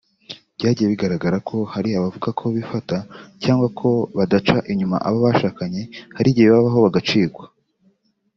[0.57, 2.95] Byagiye bigaragara ko hari abavuga ko bifata
[3.43, 5.81] cyangwa ko badaca inyuma abo bashakanye
[6.17, 7.45] hari igihe bibabaho bagacikwa